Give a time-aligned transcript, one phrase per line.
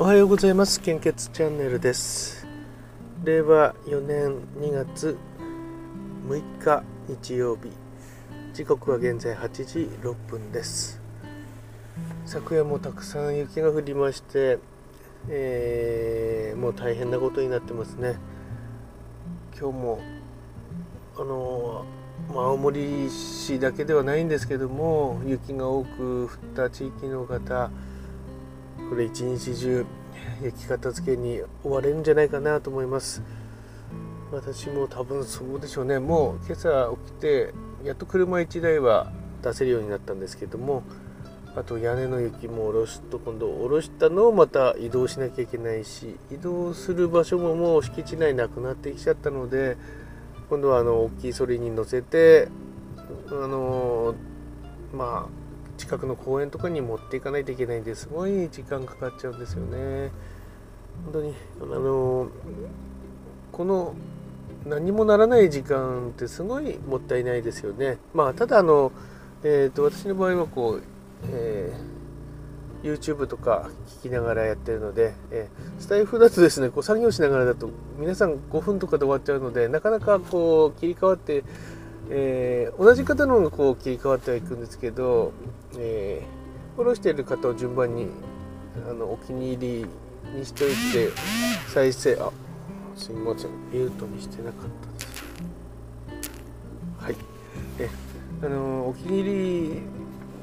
[0.00, 0.80] おはようございます。
[0.80, 2.46] 献血チャンネルです。
[3.24, 5.18] 令和4年2月
[6.28, 7.72] 6日日曜日。
[8.54, 11.02] 時刻は現在8時6分です。
[12.26, 14.60] 昨夜もたくさん雪が降りまして、
[15.28, 18.20] えー、もう大変なことになってますね。
[19.60, 20.00] 今日も
[21.16, 21.84] あの
[22.30, 27.72] 青森市だけではないんですけども雪が多く降った地域の方
[28.88, 29.86] これ一日中
[30.42, 33.22] 雪片付けに追われるんじゃないかなと思います。
[34.30, 35.98] 私も多分そうでしょうね。
[35.98, 39.12] もう今朝起きてやっと車1台は
[39.42, 40.82] 出せるようになったんですけども
[41.56, 49.76] あと屋根の雪も下ろすと今度下ろしたのをまた移動しなきゃいけないし移動する場所ももう敷地内なくなってきちゃったので
[50.50, 52.48] 今度はあの大きいそれに乗せて
[53.28, 54.14] あの
[54.92, 55.47] まあ
[55.78, 60.10] 近くの公園とかに持っていかないといけないんですごい時間かかっちゃうんですよね。
[61.04, 62.28] 本当にあの
[63.52, 63.94] この
[64.66, 67.98] 何もならない時間ってすごいもったいないですよね。
[68.12, 68.92] まあただあの、
[69.42, 70.82] えーと、私の場合はこう、
[71.30, 73.70] えー、YouTube とか
[74.02, 81.44] 聞きながらやってるので、えー、スタイフだとですねこう作業しながらだと皆さん5分とかで終わっちゃうのでなかなかこう切り替わって
[82.10, 85.32] えー、同じ方の方がこう切り替わってはいくんですけど、
[85.76, 88.08] えー、フォローしている方を順番に
[88.88, 89.86] あのお気に入り
[90.38, 91.10] にしておいて
[91.72, 92.30] 再生あ
[92.96, 93.50] すみません。
[93.72, 95.24] ミュートにしてなかったです。
[96.98, 97.16] はい。
[97.78, 97.88] え
[98.42, 99.82] あのお気に入り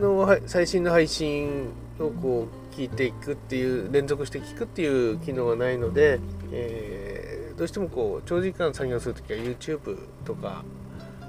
[0.00, 6.20] の最新の配信をこう聞いていくっていう連続して聞くっていう機能がないので、
[6.52, 10.64] えー、どうしてもこう長時間作業するときは YouTube とか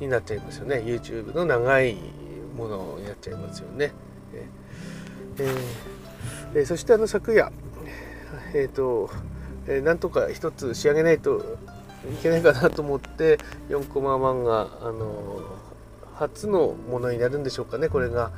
[0.00, 1.96] になっちゃいますよね YouTube の長い
[2.56, 3.92] ものになっちゃいますよね。
[4.32, 5.58] えー、
[6.54, 7.52] えー、そしてあの昨夜、
[8.54, 9.10] えーと
[9.66, 11.38] えー、なんとか一つ仕上げないと
[12.12, 13.38] いけないかなと思って
[13.68, 15.42] 4コマ漫画、あの
[16.14, 18.30] 初のものになるんでしょうかねこれが。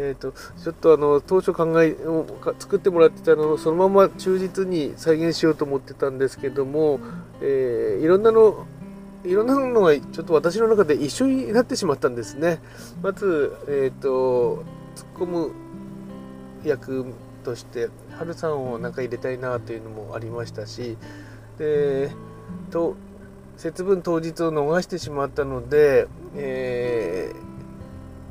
[0.00, 2.24] えーと、ちょっとあの当初考えを
[2.60, 7.00] 作ってもらってたのをそのまま忠実に再現しようと思ってたんですけども、
[7.40, 8.66] えー、いろんなの
[9.24, 12.60] いろんなのがちょっと私の中で一緒になってしまったんですね。
[13.02, 14.64] まず、えっ、ー、と、
[14.94, 15.52] 突っ込む
[16.64, 17.06] 役
[17.44, 20.96] として、ハルさんをなんか入れたいなというのもありましたし、
[21.58, 22.10] で、
[22.70, 22.96] と
[23.56, 27.32] 節分当日を逃してしまったので、え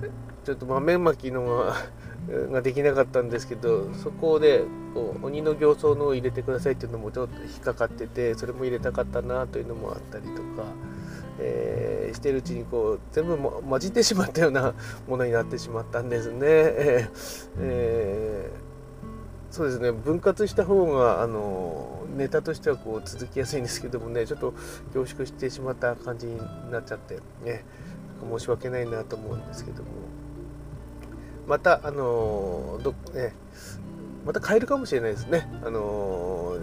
[0.02, 1.76] ー、ちょっと豆まきのが
[2.52, 4.64] ができなかったんですけどそこで
[4.98, 10.66] こう鬼の形相のを入れてくださいっていうのもちょっと引っかかっててそれも入れたかったなというのもあったりとか、
[11.38, 14.74] えー、してるうちにこう全部混じってしまったような
[15.08, 16.40] ものになってしまったんですね。
[16.42, 24.56] えーえー、そうですね分割した方があのネタとしてはこう続きやすいんですけどもねちょっと
[24.96, 26.38] 凝縮してしまった感じに
[26.72, 27.64] なっちゃってね
[28.28, 29.90] 申し訳ないなと思うんですけども。
[31.48, 33.34] またあのど、ね、
[34.26, 35.50] また変えるかもしれないですね。
[35.64, 36.58] あの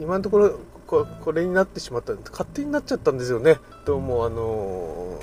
[0.00, 3.58] 今のところここれになってしまった勝手になっちゃったんですよね。
[3.84, 5.18] どうもあの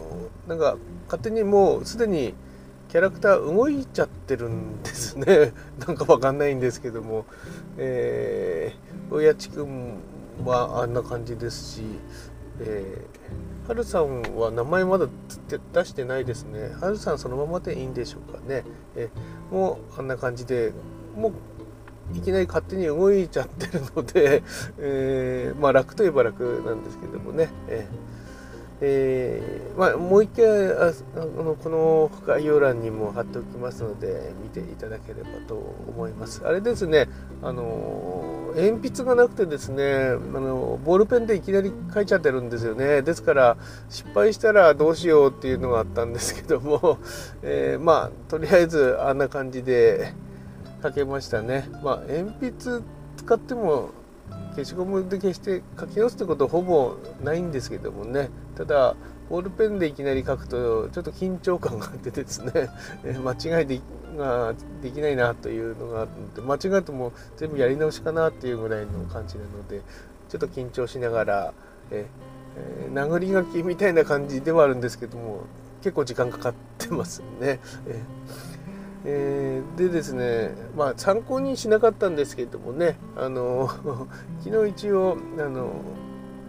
[0.48, 2.34] なんか勝手にもうすでに
[2.90, 5.54] キャラクター動いちゃってるんですね。
[5.86, 7.26] なんかわかんないんですけども、
[7.78, 9.96] えー、親父くん
[10.46, 11.84] はあんな感じですし、
[12.60, 15.08] えー、はるさんは名前まだ
[15.74, 16.76] 出してないですね。
[16.80, 18.64] はるさんそのままでいいんでしょうかね。
[18.96, 19.10] え
[19.52, 20.74] もうあんな感じで
[21.18, 21.32] もう
[22.14, 24.44] いきなり勝手に動いちゃってるので、
[24.80, 27.50] えー、まあ楽といえば楽なんですけどもね。
[27.68, 28.16] えー
[28.82, 30.92] えー、まあ、もう一回あ
[31.42, 36.42] のこの概要欄にも貼っておきますので見ていただければと思います。
[36.46, 37.08] あれですね
[37.42, 43.58] あの鉛筆がなくてですねあのボールペンでいきなり書いちゃってるんですよねですから
[43.90, 47.00] 失敗したらどうしようっていうのがあったんですけども、
[47.44, 50.14] えー、まあとりあえずあんな感じで
[50.86, 51.68] 書けましたね。
[51.84, 52.84] まあ、鉛筆
[53.18, 53.90] 使っても
[54.52, 58.96] 消しゴムで消して書き直すってことはほぼないんですけどもねただ
[59.30, 62.70] ボールペンでいきなり書くとちょっと緊張感があってですね
[63.04, 63.82] 間違いで
[64.18, 69.82] ができないなというのがあって間違っても全部やり直しかなっていうぐらいの感じなので
[70.30, 71.54] ちょっと緊張しながら
[71.92, 72.06] え、
[72.56, 75.42] えー、殴り書きみたいな感じではあるんですけども
[75.82, 77.60] 結構時間かかってますね。
[77.86, 78.02] え
[79.08, 83.70] えー、でですねまあ参考にしなかったんですけれどもねあの
[84.44, 85.74] 昨日一応あの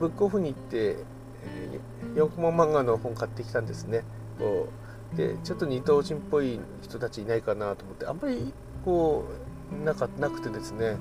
[0.00, 0.96] ブックオフに行って、
[1.44, 4.04] えー、4コマ漫画の本買ってきたんですね。
[4.38, 4.68] こ
[5.14, 8.52] うでちょっと二等身っぽい人たちいないかなと思ってあんまり
[8.84, 9.24] こ
[9.82, 10.96] うなかなくてですね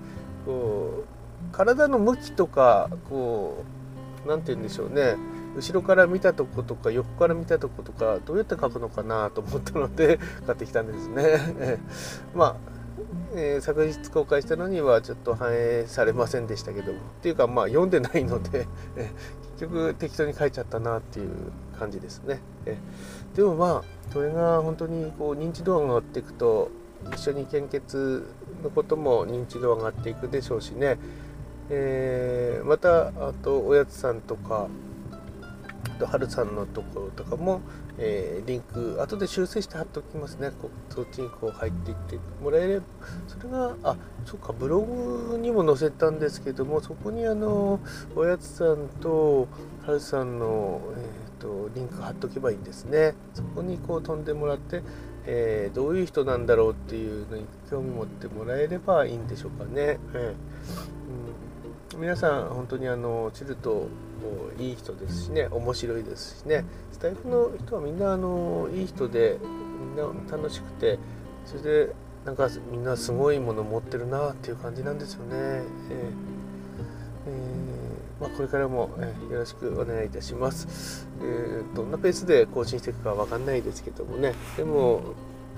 [0.45, 3.63] こう体の向きとかこ
[4.25, 5.15] う何て言うんでしょうね。
[5.55, 11.79] 後ろから見たとことか横から見たとことかどうやって描くのかなと思ったので 買ってきたんですね。
[12.33, 12.55] まあ
[13.37, 16.99] えー、昨日公開したのにはちょっと反映されませんでしたけども。
[16.99, 19.11] っていうかまあ読んでないので、え
[19.59, 21.29] 結局適当に書いちゃったなっていう
[21.77, 22.39] 感じですね。
[22.65, 22.77] え
[23.35, 26.69] でもまあそれが本当にこう認知度が上がっていくと
[27.13, 28.25] 一緒に献血
[28.63, 30.97] のことも認知度上がっていくでしょうしね、
[31.69, 34.67] えー、またあとおやつさんとか
[35.95, 37.61] と春さんのところとかも、
[37.97, 40.51] えー、リンク後で修正して貼っておきますね。
[40.61, 42.85] こそっちにこう入っていってもらえれば
[43.27, 47.79] それがあそっかブログにも載せたんですけどもそこにあの
[48.15, 49.47] おやつさんと
[49.85, 53.13] 春さんの、えーと、リンク貼っておけばいいんですね。
[53.33, 54.81] そこにこう飛んでもらって、
[55.25, 60.94] えー、どういう人なんだろうっていうのに興味持ってもらえればいいんでしょうかね、えー、
[61.97, 63.87] 皆さん本当にあのチルト
[64.59, 70.99] いい人ですしね面白いですしねスタイフの人はみんなあのいい人でみんな楽しくて
[71.45, 71.95] それで
[72.25, 75.31] なんかみんなすごいもの持ってるなっていう感じなんですよね。
[75.33, 75.63] えー
[77.27, 81.07] えー、まあ、これからも、えー、よろしくお願いいたします。
[81.21, 85.01] えー、どんなペースで更新していくかわかんないですけどもねでも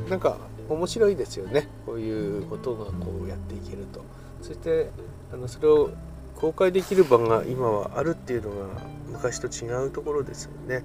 [0.10, 0.38] なんか
[0.69, 4.01] 面白いですよねこういうことがこうやっていけると。
[4.42, 4.90] そして
[5.33, 5.90] あのそれを
[6.39, 10.84] 公開できる場が今はあるっていうのが昔と違うところですよね。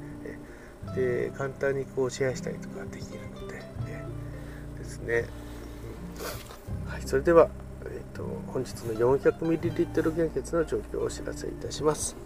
[0.96, 3.62] で簡単にこうシェアしたりとかできるので、ね、
[4.78, 5.26] ですね。
[6.86, 7.48] はい、それでは、
[7.84, 12.16] えーと、本日の 400ml 献血の状況をお知らせいたします。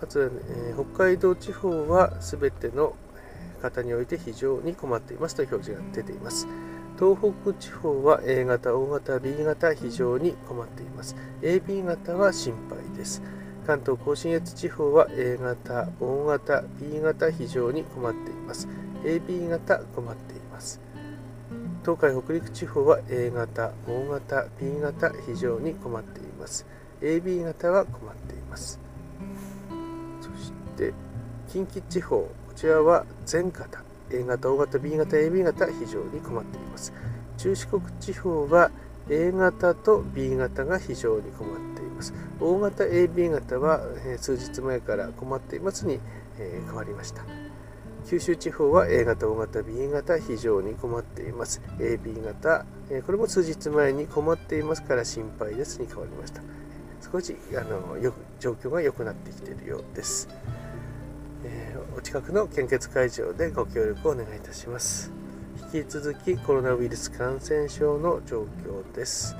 [0.00, 2.94] まず、えー、北海道地方は全ての
[3.60, 6.46] 方において非常に困っていますという表示が出ています。
[6.98, 11.14] 東北地方は A 型、O 型、B 型非常に困っています。
[11.42, 13.22] AB 型は心配です。
[13.66, 18.66] 関東甲信越地方は A 型、O 型、B 型非常に困っています。
[19.04, 20.80] AB 型困っています。
[21.82, 26.64] 東海北陸地方は A 型、O 型、B 型非常に困っています。
[27.02, 28.80] AB 型は困っています。
[30.22, 30.94] そして
[31.48, 36.92] 近畿地方、こちらは全型、A 型、O 型、B 型、AB 型非常に困っています。
[37.38, 38.70] 中四国地方は
[39.08, 42.12] A 型と B 型が非常に困っています。
[42.40, 46.00] O 型、AB 型は、え数日前から困っていますに、
[46.38, 47.22] え変わりました。
[48.08, 51.60] 九州地方は A 型、O 型、B 型非常に困っています。
[51.78, 56.42] AB 型、えこれも数日前に困っていますから心配ですに変わりました。
[57.12, 60.28] 少しあのよく状況が良くなってきているようです。
[61.44, 65.12] えー、お近くの献血会場でご協力をお願いいたします。
[65.72, 69.36] 引き続きコロナウイルス感染症の状況です。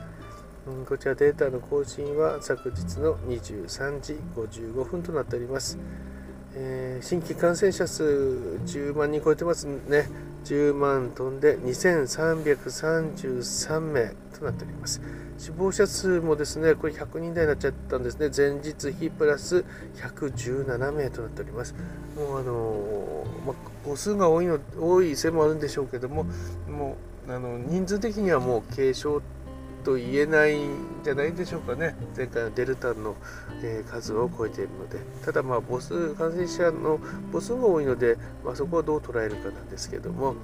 [0.66, 5.78] うん、こちらデータの更新は昨日の23時55分となっております。
[6.54, 10.08] えー、新規感染者数10万人超えてますね。
[10.46, 15.00] 10万トンで2333名となっております。
[15.38, 18.30] 死亡者数もですね、これ100人台になっちゃったんですね。
[18.34, 19.64] 前日比プラス
[19.96, 21.74] 117名となっております。
[22.16, 23.54] もうあのま
[23.84, 26.26] 母数が多いの多いせいもあるんでしょうけども、
[26.70, 26.96] も
[27.28, 29.20] うあの人数的にはもう軽症
[29.86, 31.94] と言えないんじゃないでしょうかね。
[32.16, 33.14] 前回のデルタの、
[33.62, 34.98] えー、数を超えているので。
[35.24, 36.98] ただまあ母数感染者の
[37.32, 40.34] 母数が多いので、まあ、そこをどう捉えるかなんですけども。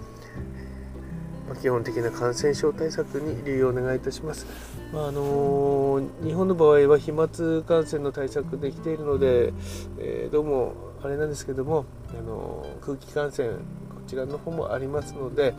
[1.48, 4.46] ま基本的な感染症対策に留意をお願いいたします。
[4.92, 7.26] まあ、あのー、日本の場合は飛沫
[7.66, 9.52] 感染の対策できているので、
[9.98, 13.56] えー、どうもあれなんですけども、あのー、空気感染こ
[14.06, 15.54] ちらの方もありますので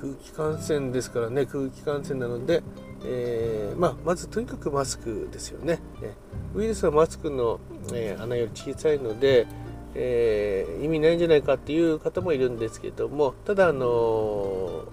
[0.00, 2.62] 空気感染ですからね空気感染なので、
[3.04, 5.80] えまあ、まずとにかくマスクですよね。
[6.54, 7.60] ウイルスはマスクの、
[7.92, 9.46] え穴より小さいので、
[9.94, 14.84] えー、意味ないんじゃないかっていう方もいるんですけどもただあの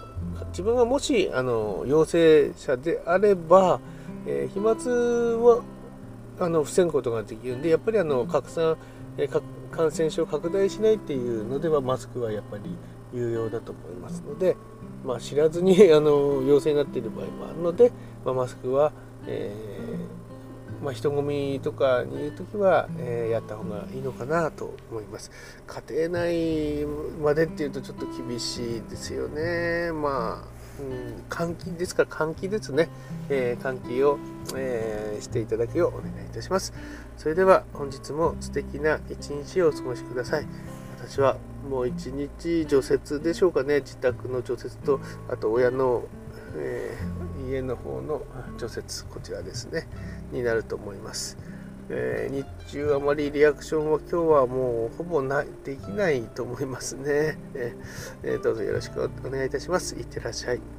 [0.50, 3.80] 自分がもしあの陽性者であれば、
[4.26, 4.74] え、飛沫
[5.44, 5.64] は
[6.40, 8.78] あの防ぐことができるんでやっぱりあの拡散、
[9.18, 9.28] え、
[9.72, 12.64] 感染症拡大しないっていうのではマスクはやっぱり
[13.16, 14.56] 有用だと思いますので、
[15.04, 17.92] まあ、知らずに あの陽性になっている場合もあるので、
[18.24, 18.92] まあ、マスクは、
[19.28, 25.32] えーまあ、人混みとかにいる時は、えー、やった方がいいのかなと思います。
[25.66, 26.86] 家庭内
[27.22, 29.92] までっていうとちょっと厳しいですよね。
[29.92, 32.90] まあうん、換気ですから換気ですね、
[33.30, 34.20] えー、換気を、
[34.56, 36.74] えー、していただくようお願いいたします。
[37.18, 40.46] それでは本日も素敵な一日をお過ごしください。
[41.08, 41.38] 私は
[41.70, 43.80] もう一日除雪でしょうかね。
[43.80, 46.04] 自宅の除雪とあと親の
[46.58, 48.22] えー、家の方の
[48.58, 49.88] 除雪こちらですね。
[50.32, 51.38] になると思います、
[51.90, 59.96] えー、日中あまりリアクションは今日はもうほぼないできないと思いますね、えー、どうぞよろしくお願いいたします。
[59.96, 60.75] いってらっしゃい。